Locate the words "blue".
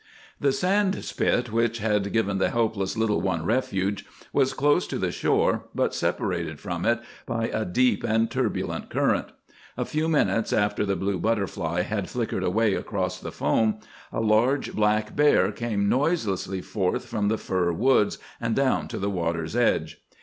10.95-11.19